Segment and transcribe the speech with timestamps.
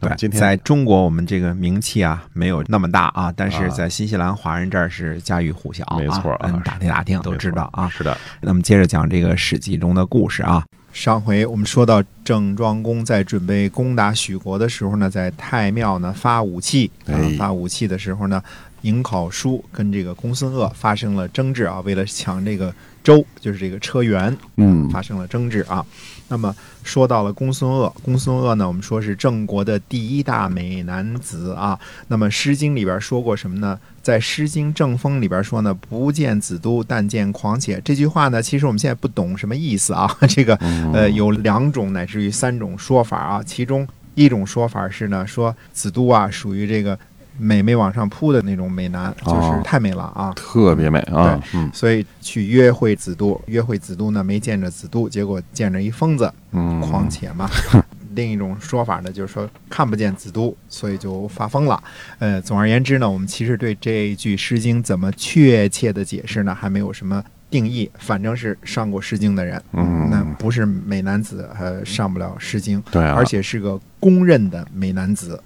[0.00, 7.88] 对，今天在中国我们这个名气啊没有那么大啊，但是在新西兰华人这儿是家喻户晓啊，没错啊嗯打听打听都知道啊。
[7.88, 10.64] 是的，那么接着讲这个《史记》中的故事啊。
[10.92, 18.42] 上回我们说到郑庄公在准备攻打许国的时候呢，在太庙呢发武器，啊哎，发武器的时候呢，
[18.82, 25.84] 颍考叔跟这个公孙鄂发生了争执啊，为了抢这个州，就是这个车辕，嗯发生了争执啊。
[26.28, 31.78] 那么说到了公孙鄂，公孙鄂呢，我们说是郑国的第一大美男子啊。
[32.08, 33.78] 那么《诗经》里边说过什么呢？
[34.02, 37.80] 在《诗经·正风》里边说呢，“不见子都，但见狂且”。
[37.84, 40.08] 这句话呢，其实我们现在不懂什么意思啊。
[40.28, 40.54] 这个
[40.92, 43.42] 呃有两种乃至于三种说法啊。
[43.44, 46.98] 其中一种说法是呢，说子都啊属于这个
[47.38, 50.32] 美眉往上扑的那种美男，就是哦太美了啊。
[50.34, 57.48] 特别美啊，嗯所以去约会子都，约会子都呢，没见着子都，结果见着一疯子，嗯，狂且嘛。
[58.14, 61.82] 另一种说法呢，就是说看不见子都，所以就发疯了。
[62.18, 67.90] 呃，总而言之呢，我们其实对这一句《诗经》怎么确切的解释呢，还没有什么定义。
[67.98, 72.80] 反正是上过《诗经》的人，嗯那不是美男子，呃，上不了《诗经》。
[72.90, 75.38] 对啊，而且是个公认的美男子。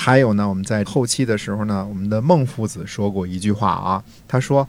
[0.00, 4.66] 还有呢，我们在后期的时候呢，我们的孟夫子说过一句话啊，他说：“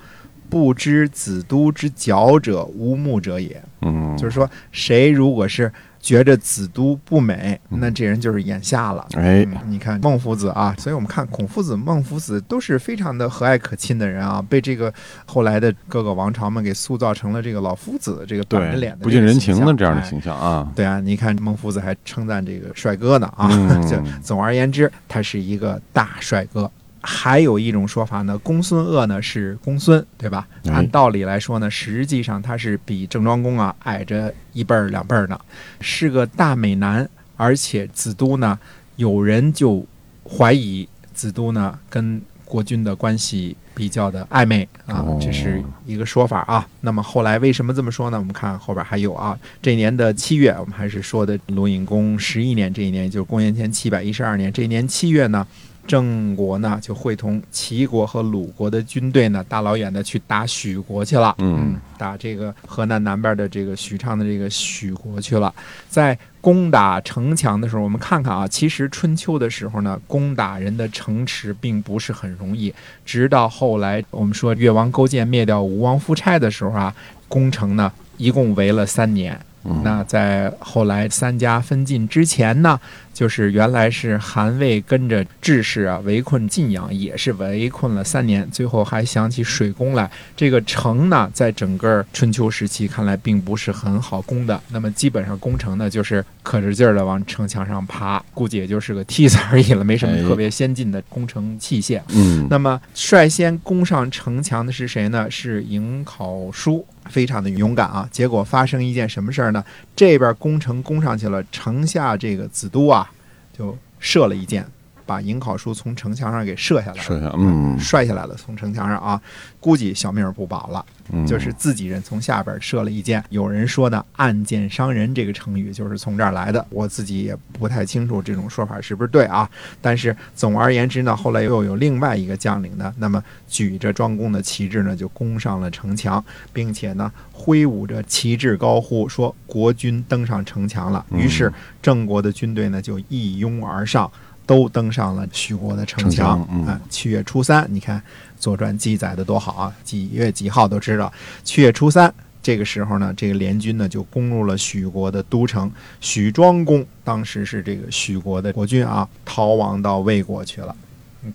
[0.50, 9.06] 不知子都之角者，无目者也。”嗯，就是说，谁如果是觉着子都不美，那这人就是眼瞎了。
[9.16, 14.94] 哎，嗯，你看孟夫子啊，所以我们看孔夫子、孟夫子都是非常的和蔼可亲的人啊，被这个
[15.26, 23.48] 后来的各个王朝们给塑造成了这个老夫子这个板着脸的，不近人情的这样的哎形象啊，对啊，你看孟夫子还称赞这个帅哥呢啊！
[23.52, 26.70] 嗯 就总而言之，他是一个大帅哥。
[27.02, 30.48] 还有一种说法呢，公孙鄂呢是公孙，对吧？
[30.66, 35.40] 哎按道理来说呢，实际上他是比郑庄公啊矮着一辈儿两辈儿呢，
[35.82, 37.10] 是个大美男。
[37.42, 38.60] 而且子都呢，
[38.98, 39.86] 有人就
[40.30, 46.68] 怀疑子都呢跟国君的关系比较的暧昧啊哦，这是一个说法啊。
[46.82, 48.20] 那么后来为什么这么说呢？
[48.20, 49.40] 我们看后边还有啊。
[49.62, 55.48] 这年的七月，我们还是说的鲁隐公十一年这一年，就是公元前七百一十二年这一年七月呢。
[55.90, 61.34] 郑国呢就会同齐国和鲁国的军队呢，大老远的去打许国去了。
[61.40, 65.52] 嗯打这个河南南边的这个许昌的这个许国去了。
[65.90, 72.72] 在攻打城墙的时候，我们看看啊，其实春秋的时候呢，攻打人的城池并不是很容易。
[73.04, 76.94] 直到后来，我们说越王勾践灭掉吴王夫差的时候啊，
[77.28, 79.38] 攻城呢一共围了三年。
[79.64, 82.80] 嗯那在后来三家分晋之前呢，
[83.14, 90.10] 就是原来是韩魏跟着志士啊围困晋阳，也是围困了三年，最后还想起水攻来。
[90.36, 94.60] 这个城呢，在整个春秋时期看来并不是很好攻的。
[94.70, 102.02] 那么基本上攻城呢，就是可着劲儿的往城墙上爬，估计也就是个梯子而已了，没什么哎特别先进的工程器械。
[102.10, 105.30] 嗯，那么率先攻上城墙的是谁呢？
[105.30, 108.08] 是颍考叔，非常的勇敢啊。
[108.12, 109.64] 结果发生一件什么事儿呢？
[109.96, 113.10] 这边攻城攻上去了，城下这个子都啊，
[113.58, 114.66] 就射了一箭，
[115.10, 119.20] 把颍考叔从城墙上给射下来了，射下，嗯摔下来了，从城墙上啊，
[119.60, 120.86] 估计小命儿不保了。
[121.12, 123.24] 嗯，就是自己人从下边射了一箭。
[123.30, 126.64] 有人说呢，“暗箭伤人”这个成语就是从这儿来的。
[126.70, 129.50] 我自己也不太清楚这种说法是不是对啊。
[129.82, 141.52] 但是总而言之呢，后来又有另外一个将领呢，那么举着庄公的旗帜呢，就攻上了城墙，并且呢挥舞着旗帜高呼说：“国军登上城墙了。”于是
[141.82, 144.12] 郑国的军队呢就一拥而上。
[144.50, 146.82] 都登上了许国的城城墙啊！
[146.90, 148.00] 七月初三，你看
[148.40, 151.14] 《左传》记载的多好啊，几月几号都知道。
[151.44, 152.12] 七月初三，
[152.42, 155.72] 这个时候呢，这个联军呢就攻入了许国的都城。
[156.02, 160.76] 许庄公当时是这个许国的国君啊，逃亡到魏国去了。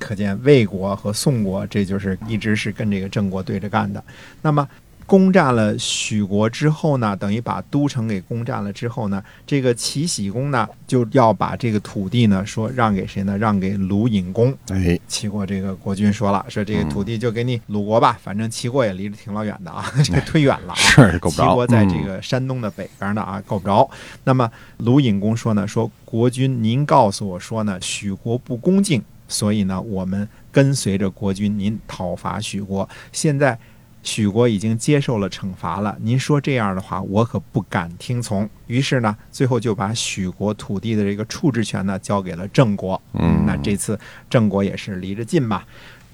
[0.01, 4.03] 可见魏国和宋国，这就是一直是跟这个郑国对着干的。
[4.43, 4.69] 那么
[5.07, 13.37] 攻占了许国之后呢，等于把都城给攻占了之后呢，这个齐喜公呢就要把这个土地呢说让给谁呢？
[13.37, 14.57] 让给鲁隐公。
[14.69, 20.77] 哎，齐国这个国君说了，说这个土地就给你鲁国吧，反正齐国也离着挺老远的啊， 这个忒远了啊。
[20.77, 21.49] 是够不着。
[21.49, 23.89] 齐国在这嗯个山东的北边呢啊，够不着。
[24.25, 32.89] 那么鲁隐公说呢，说国君您告诉我说呢，许国不恭敬，所以呢，我们跟随着国君您讨伐许国。
[33.13, 33.59] 现在
[34.05, 38.49] 许国已经接受了惩罚了，您说这样的话，我可不敢听从。
[38.67, 43.01] 于是呢，最后就把许国土地的这个处置权呢交给了郑国。
[43.15, 43.99] 嗯那这次
[44.29, 45.65] 郑国也是离着近嘛。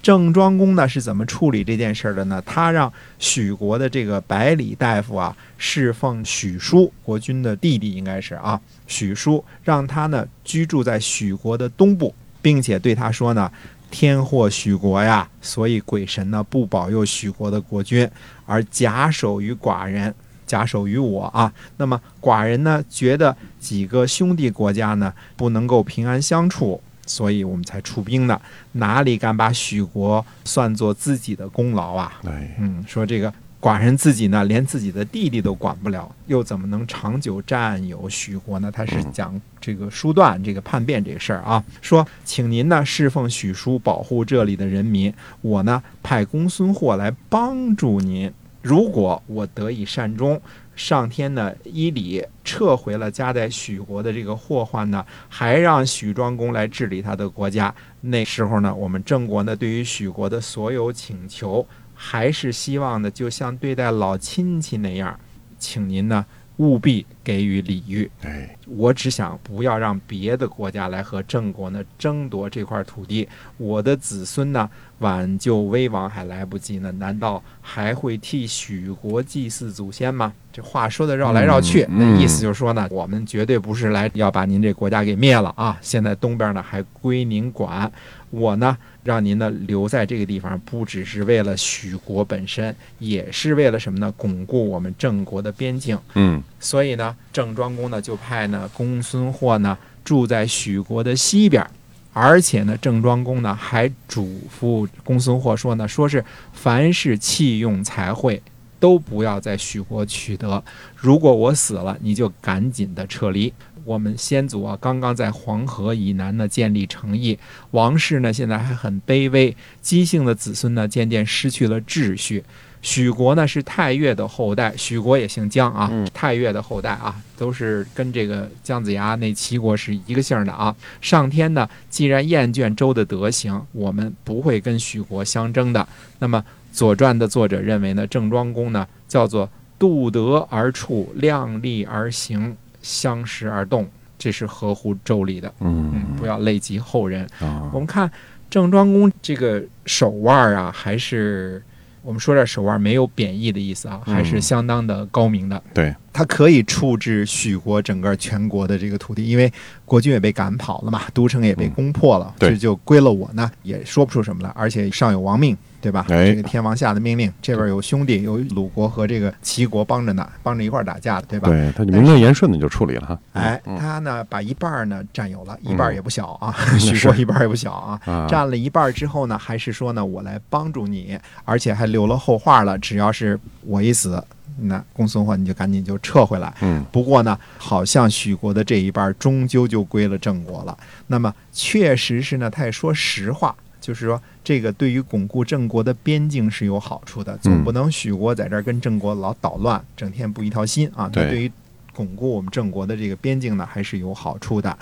[0.01, 2.41] 郑庄公呢是怎么处理这件事儿的呢？
[2.45, 13.51] 他让许国的这个百里大夫啊侍奉许叔，国君的弟弟应该是啊，许叔让他呢居住在许国的东部，并且对他说呢。
[13.91, 18.09] 天祸许国呀，所以鬼神呢不保佑许国的国君，
[18.45, 20.15] 而假手于寡人，
[20.47, 21.53] 假手于我啊。
[21.77, 28.41] 那么寡人呢觉得几个兄弟国家呢不能够平安相处，所以我们才出兵的，
[28.71, 32.19] 哪里敢把许国算作自己的功劳啊？
[32.25, 38.71] 哎，嗯，说这个寡人自己呢，连自己的弟弟都管不了，又怎么能长久占有许国呢？
[38.71, 48.33] 他是讲这个书断这个叛变这个事儿啊，说请您呢侍奉许叔，保护这里的人民，我呢派公孙获来帮助您。
[48.63, 50.39] 如果我得以善终，
[50.75, 57.73] 上天呢依礼撤回了加在许国的这个祸患呢，还让许庄公来治理他的国家。
[58.01, 61.65] 那时候呢，我们郑国呢对于许国的所有请求，
[62.03, 65.19] 还是希望呢，就像对待老亲戚那样，
[65.59, 66.25] 请您呢
[66.57, 68.09] 务必给予礼遇。
[68.23, 74.67] 哎，我只想不要让别的国家来和郑国呢争夺这块土地，我的子孙呢
[75.01, 80.31] 挽救危亡还来不及呢，难道还会替许国祭祀祖先吗？
[80.53, 85.77] 这话说的绕来绕去，嗯那意思就是说呢，我们绝对不是来要把您这国家给灭了啊！
[85.81, 87.89] 现在东边呢还归您管，
[88.29, 94.13] 我呢让您呢留在这个地方，不只是为了许国本身，也是为了什么呢？
[94.17, 95.97] 巩固我们郑国的边境。
[96.15, 101.71] 嗯所以呢，郑庄公呢就派呢公孙获呢住在许国的西边儿，
[102.13, 108.41] 而且呢，郑庄公呢还嘱咐公孙获说呢，说是凡是器用财会
[108.79, 110.63] 都不要在许国取得，
[110.95, 113.53] 如果我死了，你就赶紧的撤离。
[113.83, 117.39] 我们先祖啊，刚刚在黄河以南呢建立城邑，
[117.71, 122.43] 王室呢现在还很卑微，姬姓的子孙呢渐渐失去了秩序。
[122.81, 130.75] 许国呢是太岳的后代，许国也姓姜啊，嗯太岳的后代啊，都是跟这个姜子牙那齐国是一个姓儿的啊。
[130.99, 135.87] 上天呢，既然厌倦周的德行，我们不会跟许国相争的。
[136.19, 136.39] 那么
[136.71, 139.47] 《左传》的作者认为呢，郑庄公呢叫做
[139.77, 143.87] 度德而处，量力而行，相识而动，
[144.17, 145.53] 这是合乎周礼的。
[145.59, 147.27] 嗯，嗯不要累及后人。
[147.39, 148.09] 啊我们看
[148.49, 151.61] 郑庄公这个手腕啊，还是
[152.03, 155.61] 我们说这手腕没有贬义的意思啊，嗯还是相当的高明的。
[155.73, 159.51] 对，他可以处置许国整个全国的这个土地，因为
[159.85, 165.55] 国君也被赶跑了嘛，都城也被攻破了，这就归了我呢，也说不出什么来，而且上有王命。
[165.81, 166.05] 对吧？
[166.09, 171.49] 哎这个天王下的命令，这边有兄弟，有鲁国和这个齐国帮着呢，帮着一块儿打架的，对吧？
[171.49, 173.19] 对，他就名正言顺的就处理了哈。
[173.33, 177.99] 哎，嗯他呢把一半儿呢占有了，一半儿也不小啊，嗯许国一半儿也不小啊。
[178.05, 184.23] 啊，占了一半儿之后呢，还是说呢，我来帮助你，而且还留了后话了，只要是我一死，
[184.59, 186.53] 那公孙获你就赶紧就撤回来。
[186.61, 190.77] 嗯不过呢，好像许国的这一半儿终究就归了郑国了。
[191.07, 201.09] 那么确实是呢，他也说实话，就是说这个对于巩固郑国的边境是有好处的，总不能许国在这儿跟郑国老捣乱，整天不一条心啊。
[201.13, 201.51] 那对对于
[201.93, 204.77] 巩固我们郑国的这个边境呢，还是有好处的。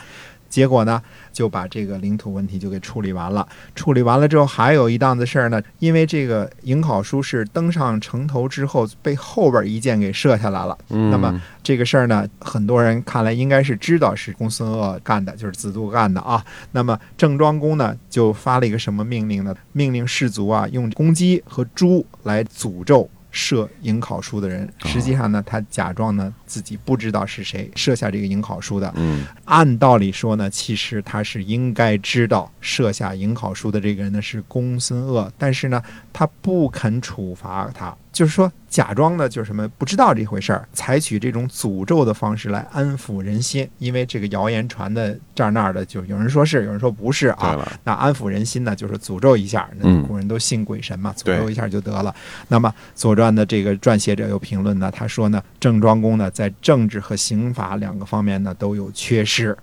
[0.50, 1.01] 结果呢，
[1.32, 3.48] 就把这个领土问题就给处理完了。
[3.75, 10.77] 处理完了之后，还有一档子事儿呢，因为这个颍考叔是登上城头之后，被后边一箭给射下来了。
[10.89, 16.44] 嗯，那么这个事儿呢，很多人看来应该是知道是公孙鄂干的，就是子都干的啊。
[16.72, 19.56] 那么郑庄公呢，就发了一个什么命令呢？
[19.72, 24.69] 命令士卒啊，用公鸡和猪来诅咒射颍考书的人。
[24.84, 28.91] 实际上呢，他假装呢自己不知道是谁设下这个迎考书的。
[28.98, 35.81] 嗯按道理说呢，其实他是应该知道设下迎考书的这个人呢是公孙鄂，但是呢，
[36.12, 47.58] 他不肯处罚他，就是说假装的，就是什么不知道这回事儿，采取这种诅咒的方式来安抚人心，因为这个谣言传的这儿那儿的，就有人说是，有人说不是啊。
[47.84, 49.70] 那安抚人心呢，就是诅咒一下。
[49.78, 52.13] 那嗯古人都信鬼神嘛，诅咒一下就得了。
[52.48, 59.58] 那么《左传》的这个撰写者有评论呢，他说呢，郑庄公呢在政治和刑法两个方面呢都有缺失。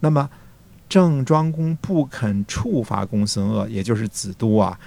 [0.00, 0.28] 那么
[0.88, 4.78] 郑庄公不肯处罚公孙鄂，也就是子都啊，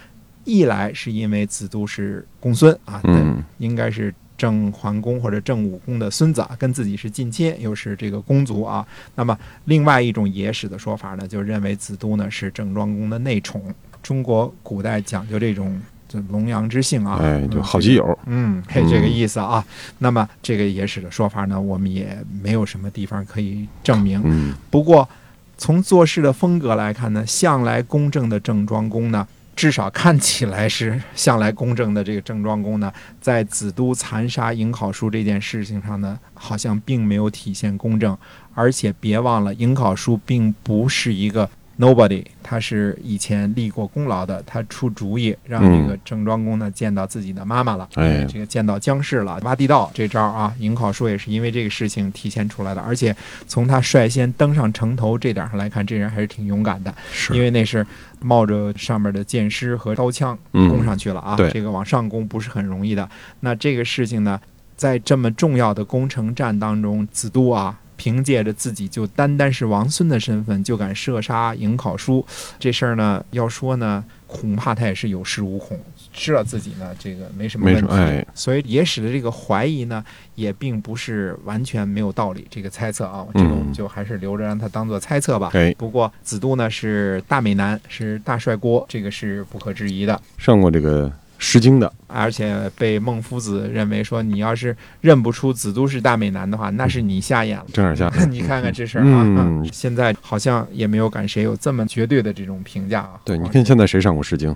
[0.43, 8.85] 一来是因为子都是公孙啊，嗯，应该是郑桓公或者郑武公的孙子啊，跟自己是近亲，又是这个公族啊。
[9.15, 13.61] 那么另外一种野史的说法呢，就认为子都呢是郑庄公的内宠。
[14.01, 19.63] 中国古代讲究这种就龙阳之性啊，哎，就嗯好基友，嗯，嘿，这个意思啊。
[19.99, 24.19] 那么这个野史的说法呢，我们也没有什么地方可以证明。
[24.25, 25.07] 嗯不过
[25.55, 38.17] 从做事的风格来看呢，向来公正的郑庄公呢，至少看起来是向来公正的这个郑庄公呢，在子都残杀颍考叔这件事情上呢，好像并没有体现公正。
[38.53, 41.49] 而且别忘了，颍考叔并不是一个
[41.81, 47.89] nobody，他是以前立过功劳的，他出主意让这个郑庄公呢见到自己的妈妈了。
[47.95, 52.81] 哎这个见到姜氏了，挖地道这招啊，颍考叔也是因为这个事情体现出来的。
[52.81, 53.15] 而且
[53.47, 57.85] 从他率先登上城头这点上来看，这人还是挺勇敢的，是，因为那是
[58.19, 63.09] 冒着上面的箭矢和刀枪攻嗯上去了啊，对这个往上攻不是很容易的。
[63.39, 64.39] 那这个事情呢，
[64.75, 67.79] 在这么重要的攻城战当中，子都啊。
[68.01, 72.25] 凭借着自己就单单是王孙的身份，就敢射杀颍考叔，
[72.57, 75.79] 这事儿呢，要说呢，恐怕他也是有恃无恐，
[76.11, 80.03] 知道自己呢这个没什么问题，什么哎所以也使得这个怀疑呢，
[80.33, 82.47] 也并不是完全没有道理。
[82.49, 85.51] 这个猜测啊，这个我们就还是留着让他当做猜测吧。
[85.53, 90.19] 哎，不过子都呢是大美男，是大帅锅，这个是不可置疑的。
[90.39, 91.07] 上过这个
[91.43, 97.65] 《诗经》的，而且被孟夫子认为说，你要是认不出子都是大美男的话，那是你瞎眼了。
[97.73, 103.13] 郑尔下，你看看这事儿啊，现在好像也没有敢谁有这么绝对的这种评价啊。
[103.25, 104.51] 对，你看现在谁上过《诗经》？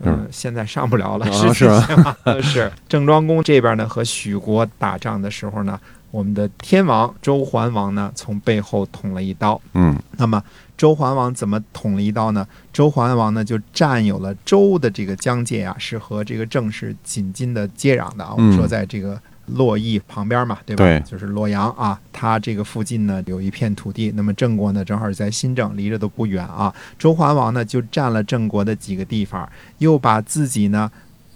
[0.00, 9.60] 嗯，现在上不了了，啊是吧是郑庄公这边呢和许国打仗的时候呢，我们的天王周桓王呢从背后捅了一刀。
[9.74, 10.42] 嗯那么
[10.76, 12.46] 周桓王怎么捅了一刀呢？
[12.72, 18.34] 周桓王呢就占有了周的这个疆界啊，是和这个郑是紧紧的接壤的啊。
[18.36, 20.84] 我们嗯说在这个洛邑旁边嘛，对吧？
[20.84, 26.74] 对就是洛阳啊，它这个附近呢有一片土地，那么郑国呢正好在新郑，离着都不远啊。
[26.98, 29.48] 周桓王呢就占了郑国的几个地方，
[29.78, 30.90] 又把自己呢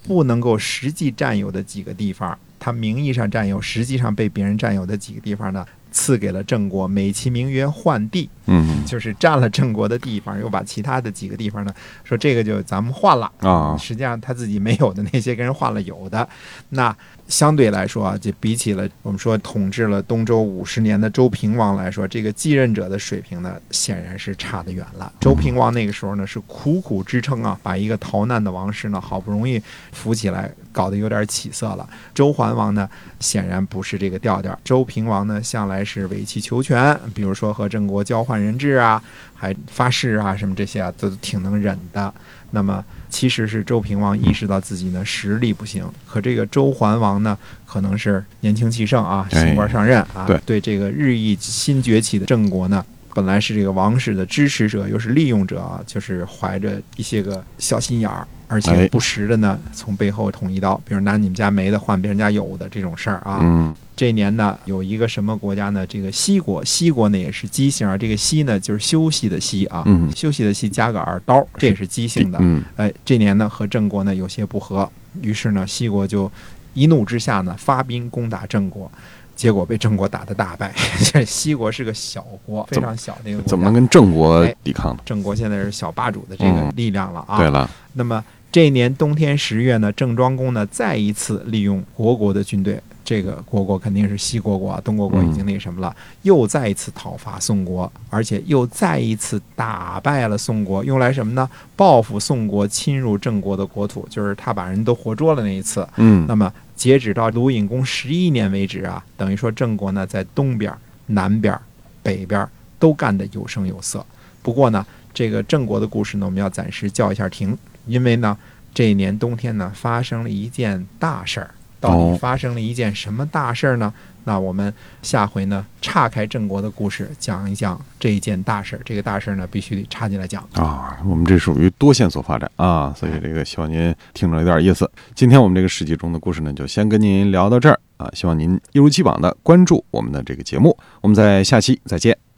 [0.06, 8.28] 不能够实际占有的几个地方，他名义上占有，实际上被别人占有的几个地方呢，赐给了郑国，美其名曰换地。
[8.52, 13.30] 嗯就是占了郑国的地方，又把其他的几个地方呢，说这个就咱们换了。
[13.38, 16.28] 啊，实际上他自己没有的那些跟人换了有的，
[16.70, 16.96] 那
[17.28, 25.12] 相对来说啊，就比起了我们说统治了东周五十年的周平王来说，这个继任者的水平呢，显然是差得远了。
[25.20, 31.88] 周平王那个时候呢是苦苦支撑啊，把一个逃难的王室呢好不容易扶起来，搞得有点起色了。
[32.12, 32.88] 周桓王呢
[33.20, 39.02] 显然不是这个调调，周平王呢向来是委曲求全，比如说和郑国交换人质啊，
[39.34, 42.12] 还发誓啊什么这些啊，都挺能忍的。
[42.52, 52.84] 那么其实是周平王意识到自己呢实力不行，可这个周桓王呢，可能是年轻气盛啊，哎新官上任啊，对对这个日益新崛起的郑国呢。
[53.12, 63.38] 本来是这个王室的支持者，又是利用者啊，就是怀着一些个小心眼儿，而且哎不时的呢，从背后捅一刀，比如拿你们家没的换别人家有的这种事儿啊。
[63.42, 65.86] 嗯这年呢，有一个什么国家呢？
[65.86, 67.98] 这个西国，西国呢也是姬姓啊。
[67.98, 72.38] 这个西呢就是休息的息啊，嗯休息的息加个耳刀，这也是姬姓的。
[72.40, 74.90] 嗯哎，这年呢和郑国呢有些不和，
[75.20, 76.32] 于是呢西国就
[76.72, 78.90] 一怒之下呢发兵攻打郑国，
[79.36, 80.72] 结果被郑国打得大败。
[81.04, 83.50] 这 西国是个小国，非常小的一个国家。
[83.50, 85.02] 怎么能跟郑国哎抵抗呢？
[85.04, 87.36] 郑国现在是小霸主的这个嗯力量了啊？
[87.36, 101.48] 对了，那么这一年冬天十月呢，郑庄公呢再一次利用国国的军队，这个国国肯定是西国国啊，东国国已经那什么了，又再一次讨伐宋国，而且又再一次打败了宋国，用来什么呢？
[101.76, 105.86] 报复宋国侵入郑国的国土，就是他把人都活捉了那一次。
[105.96, 110.74] 嗯那么截止到鲁隐公十一年为止啊，等于说郑国呢在东边、
[111.06, 111.56] 南边、
[112.02, 112.44] 北边
[112.80, 114.04] 都干得有声有色。
[114.42, 118.36] 不过呢，这个郑国的故事呢，我们要暂时叫一下停，因为呢，
[118.72, 121.50] 这一年冬天呢发生了一件大事儿。
[121.80, 123.90] 到哦底发生了一件什么大事儿呢？
[124.24, 124.70] 那我们
[125.00, 128.82] 下回呢，岔开郑国的故事，讲一讲这一件大事儿。
[128.84, 130.46] 这个大事儿呢，必须得插进来讲。
[130.52, 134.88] 啊，我们这属于多线索发展啊，所以这个希望您听着有点意思。
[135.14, 142.29] 今天我们这个史记中的故事呢，就先跟您聊到这儿啊，希望您一如既往的关注我们的这个节目，我们在下期再见。